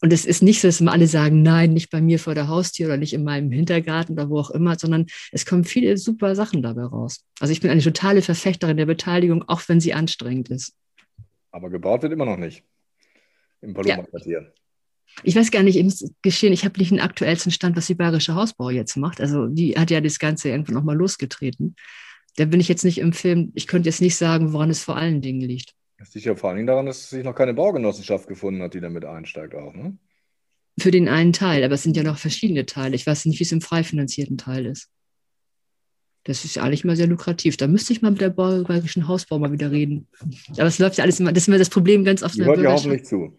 [0.00, 2.48] Und es ist nicht so, dass immer alle sagen, nein, nicht bei mir vor der
[2.48, 6.36] Haustür oder nicht in meinem Hintergarten oder wo auch immer, sondern es kommen viele super
[6.36, 7.24] Sachen dabei raus.
[7.40, 10.74] Also ich bin eine totale Verfechterin der Beteiligung, auch wenn sie anstrengend ist.
[11.50, 12.62] Aber gebaut wird immer noch nicht
[13.60, 14.42] im Paloma-Quartier.
[14.42, 14.52] Ja.
[15.24, 18.34] Ich weiß gar nicht, im Geschehen, ich habe nicht den aktuellsten Stand, was die Bayerische
[18.34, 19.20] Hausbau jetzt macht.
[19.20, 21.74] Also die hat ja das Ganze irgendwann nochmal losgetreten.
[22.36, 24.96] Da bin ich jetzt nicht im Film, ich könnte jetzt nicht sagen, woran es vor
[24.96, 25.74] allen Dingen liegt.
[25.98, 28.80] Das liegt ja vor allen Dingen daran, dass sich noch keine Baugenossenschaft gefunden hat, die
[28.80, 29.98] damit einsteigt auch, ne?
[30.78, 32.94] Für den einen Teil, aber es sind ja noch verschiedene Teile.
[32.94, 34.88] Ich weiß nicht, wie es im frei finanzierten Teil ist.
[36.22, 37.56] Das ist ja eigentlich mal sehr lukrativ.
[37.56, 40.06] Da müsste ich mal mit der bayerischen Hausbau mal wieder reden.
[40.52, 42.52] Aber es läuft ja alles immer, das ist immer das Problem ganz oft in der
[42.52, 42.84] Bürgerschaft.
[42.84, 43.36] hoffentlich zu.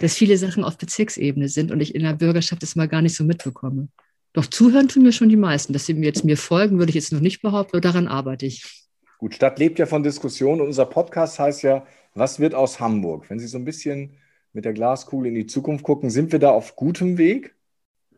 [0.00, 3.14] Dass viele Sachen auf Bezirksebene sind und ich in der Bürgerschaft das mal gar nicht
[3.14, 3.88] so mitbekomme.
[4.32, 5.72] Doch zuhören tun mir schon die meisten.
[5.72, 8.46] Dass sie mir jetzt mir folgen, würde ich jetzt noch nicht behaupten, aber daran arbeite
[8.46, 8.81] ich.
[9.22, 13.30] Gut, Stadt lebt ja von Diskussion und unser Podcast heißt ja, was wird aus Hamburg?
[13.30, 14.14] Wenn Sie so ein bisschen
[14.52, 17.54] mit der Glaskugel in die Zukunft gucken, sind wir da auf gutem Weg?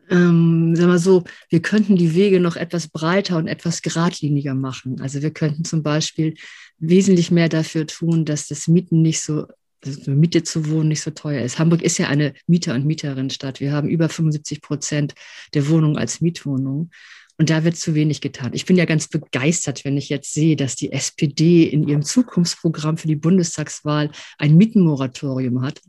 [0.09, 4.99] Ähm, sagen wir so, wir könnten die Wege noch etwas breiter und etwas geradliniger machen.
[4.99, 6.33] Also wir könnten zum Beispiel
[6.79, 9.45] wesentlich mehr dafür tun, dass das Mieten nicht so
[9.85, 11.59] also Miete zu wohnen nicht so teuer ist.
[11.59, 13.59] Hamburg ist ja eine Mieter- und Mieterinnenstadt.
[13.59, 15.13] Wir haben über 75 Prozent
[15.53, 16.89] der Wohnungen als Mietwohnungen.
[17.37, 18.51] Und da wird zu wenig getan.
[18.53, 22.97] Ich bin ja ganz begeistert, wenn ich jetzt sehe, dass die SPD in ihrem Zukunftsprogramm
[22.97, 25.81] für die Bundestagswahl ein Mietenmoratorium hat.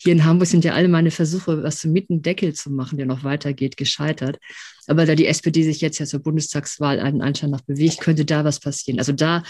[0.00, 3.22] Hier in Hamburg sind ja alle meine Versuche, was zum Mietendeckel zu machen, der noch
[3.22, 4.38] weitergeht, gescheitert.
[4.86, 8.44] Aber da die SPD sich jetzt ja zur Bundestagswahl einen Anschein nach bewegt, könnte da
[8.44, 8.98] was passieren.
[8.98, 9.42] Also da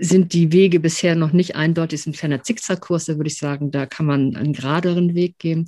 [0.00, 3.38] sind die Wege bisher noch nicht eindeutig, es ist ein ferner Zickzackkurs, da würde ich
[3.38, 5.66] sagen, da kann man einen geraderen Weg gehen.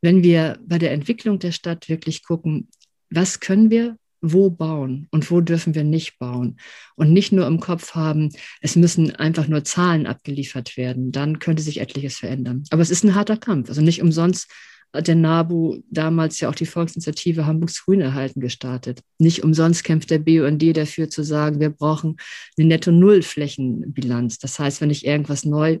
[0.00, 2.68] Wenn wir bei der Entwicklung der Stadt wirklich gucken,
[3.10, 6.58] was können wir wo bauen und wo dürfen wir nicht bauen.
[6.96, 11.12] Und nicht nur im Kopf haben, es müssen einfach nur Zahlen abgeliefert werden.
[11.12, 12.64] Dann könnte sich etliches verändern.
[12.70, 13.68] Aber es ist ein harter Kampf.
[13.68, 14.50] Also nicht umsonst
[14.92, 19.00] hat der NABU damals ja auch die Volksinitiative Hamburgs Grün erhalten gestartet.
[19.18, 22.16] Nicht umsonst kämpft der BUND dafür zu sagen, wir brauchen
[22.58, 24.38] eine Netto-Null-Flächenbilanz.
[24.38, 25.80] Das heißt, wenn ich irgendwas neu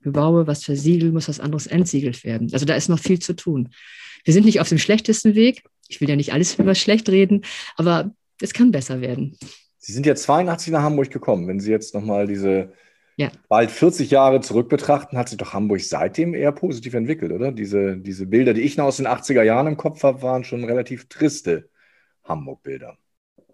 [0.00, 2.50] bebaue, was versiegelt, muss was anderes entsiegelt werden.
[2.52, 3.70] Also da ist noch viel zu tun.
[4.24, 5.64] Wir sind nicht auf dem schlechtesten Weg.
[5.88, 7.44] Ich will ja nicht alles über schlecht reden,
[7.76, 9.36] aber es kann besser werden.
[9.78, 11.46] Sie sind ja 82 nach Hamburg gekommen.
[11.46, 12.72] Wenn Sie jetzt nochmal diese
[13.16, 13.30] ja.
[13.48, 17.52] bald 40 Jahre zurück betrachten, hat sich doch Hamburg seitdem eher positiv entwickelt, oder?
[17.52, 20.64] Diese, diese Bilder, die ich noch aus den 80er Jahren im Kopf habe, waren schon
[20.64, 21.68] relativ triste
[22.24, 22.96] Hamburg-Bilder.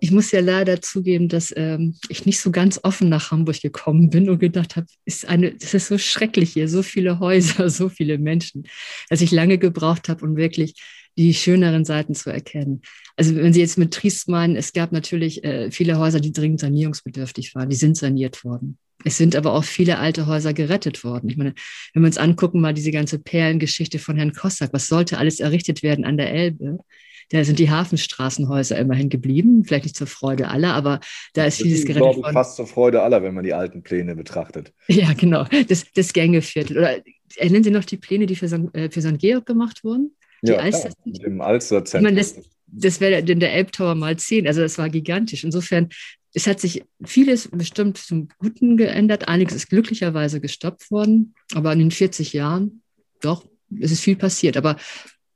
[0.03, 4.09] Ich muss ja leider zugeben, dass ähm, ich nicht so ganz offen nach Hamburg gekommen
[4.09, 7.91] bin und gedacht habe, ist eine, das ist so schrecklich hier, so viele Häuser, so
[7.91, 8.67] viele Menschen,
[9.11, 10.81] dass ich lange gebraucht habe, um wirklich
[11.17, 12.83] die schöneren Seiten zu erkennen.
[13.17, 16.61] Also wenn Sie jetzt mit Triest meinen, es gab natürlich äh, viele Häuser, die dringend
[16.61, 18.79] sanierungsbedürftig waren, die sind saniert worden.
[19.05, 21.31] Es sind aber auch viele alte Häuser gerettet worden.
[21.31, 21.55] Ich meine,
[21.95, 25.83] wenn wir uns angucken, mal diese ganze Perlengeschichte von Herrn Kossack, was sollte alles errichtet
[25.83, 26.79] werden an der Elbe?
[27.31, 30.99] Da sind die Hafenstraßenhäuser immerhin geblieben, vielleicht nicht zur Freude aller, aber
[31.33, 32.25] da ist vieles gerettet worden.
[32.27, 34.73] Ich, fast zur Freude aller, wenn man die alten Pläne betrachtet.
[34.89, 36.79] Ja, genau, das, das Gängeviertel.
[36.79, 36.97] Oder
[37.37, 38.75] erinnern Sie noch die Pläne, die für St.
[38.75, 39.19] Äh, für St.
[39.19, 40.17] Georg gemacht wurden?
[40.43, 42.09] Die ja, Alster ja, im Alsterzentrum.
[42.09, 45.45] Ich meine, das, das wäre der Elbtower mal zehn, also das war gigantisch.
[45.45, 45.89] Insofern
[46.33, 49.29] es hat sich vieles bestimmt zum Guten geändert.
[49.29, 51.35] Einiges ist glücklicherweise gestoppt worden.
[51.55, 52.83] Aber in den 40 Jahren,
[53.21, 53.45] doch,
[53.81, 54.57] es ist viel passiert.
[54.57, 54.77] Aber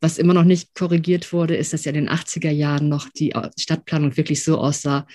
[0.00, 3.34] was immer noch nicht korrigiert wurde, ist, dass ja in den 80er Jahren noch die
[3.58, 5.06] Stadtplanung wirklich so aussah,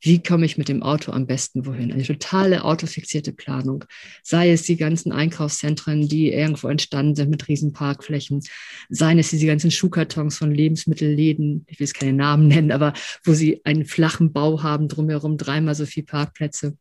[0.00, 1.92] wie komme ich mit dem Auto am besten wohin?
[1.92, 3.84] Eine totale autofixierte Planung.
[4.22, 8.42] Sei es die ganzen Einkaufszentren, die irgendwo entstanden sind mit Riesenparkflächen,
[8.88, 12.92] seien es diese ganzen Schuhkartons von Lebensmittelläden, ich will es keine Namen nennen, aber
[13.24, 16.76] wo sie einen flachen Bau haben, drumherum dreimal so viel Parkplätze.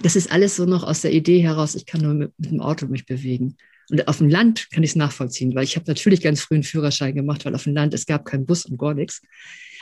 [0.00, 2.60] Das ist alles so noch aus der Idee heraus, ich kann nur mit, mit dem
[2.60, 3.56] Auto mich bewegen.
[3.90, 6.62] Und auf dem Land kann ich es nachvollziehen, weil ich habe natürlich ganz früh einen
[6.62, 9.20] Führerschein gemacht, weil auf dem Land es gab keinen Bus und gar nichts.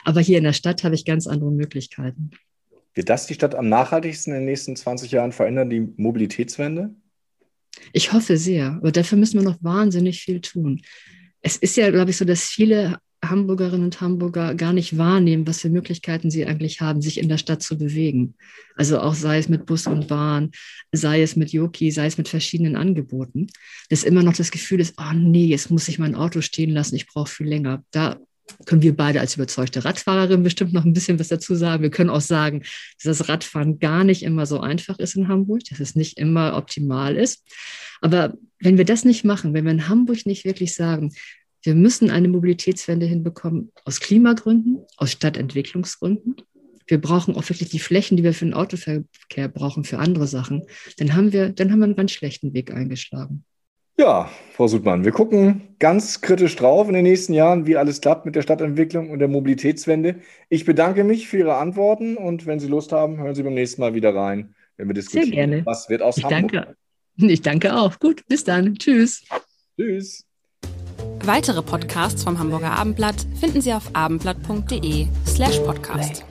[0.03, 2.31] Aber hier in der Stadt habe ich ganz andere Möglichkeiten.
[2.93, 6.93] Wird das die Stadt am nachhaltigsten in den nächsten 20 Jahren verändern, die Mobilitätswende?
[7.93, 10.81] Ich hoffe sehr, aber dafür müssen wir noch wahnsinnig viel tun.
[11.41, 15.61] Es ist ja, glaube ich, so, dass viele Hamburgerinnen und Hamburger gar nicht wahrnehmen, was
[15.61, 18.35] für Möglichkeiten sie eigentlich haben, sich in der Stadt zu bewegen.
[18.75, 20.51] Also auch sei es mit Bus und Bahn,
[20.91, 23.47] sei es mit Yoki, sei es mit verschiedenen Angeboten,
[23.89, 26.95] dass immer noch das Gefühl ist, oh nee, jetzt muss ich mein Auto stehen lassen,
[26.95, 27.83] ich brauche viel länger.
[27.91, 28.19] Da
[28.65, 31.83] können wir beide als überzeugte Radfahrerin bestimmt noch ein bisschen was dazu sagen.
[31.83, 32.63] Wir können auch sagen,
[33.01, 36.55] dass das Radfahren gar nicht immer so einfach ist in Hamburg, dass es nicht immer
[36.55, 37.45] optimal ist.
[38.01, 41.13] Aber wenn wir das nicht machen, wenn wir in Hamburg nicht wirklich sagen,
[41.63, 46.35] wir müssen eine Mobilitätswende hinbekommen aus Klimagründen, aus Stadtentwicklungsgründen.
[46.87, 50.63] Wir brauchen auch wirklich die Flächen, die wir für den Autoverkehr brauchen, für andere Sachen.
[50.97, 53.45] Dann haben wir, dann haben wir einen ganz schlechten Weg eingeschlagen.
[54.01, 58.25] Ja, Frau Sudmann, wir gucken ganz kritisch drauf in den nächsten Jahren, wie alles klappt
[58.25, 60.15] mit der Stadtentwicklung und der Mobilitätswende.
[60.49, 63.79] Ich bedanke mich für Ihre Antworten und wenn Sie Lust haben, hören Sie beim nächsten
[63.79, 65.27] Mal wieder rein, wenn wir diskutieren.
[65.27, 65.65] Sehr gerne.
[65.67, 66.51] Was wird aus ich Hamburg?
[66.51, 66.75] Danke.
[67.31, 67.99] Ich danke auch.
[67.99, 68.73] Gut, bis dann.
[68.73, 69.23] Tschüss.
[69.79, 70.25] Tschüss.
[71.23, 76.25] Weitere Podcasts vom Hamburger Abendblatt finden Sie auf abendblatt.de slash podcast.